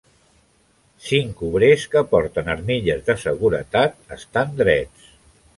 [1.07, 5.17] Cinc obrers que porten armilles de seguretat estan drets.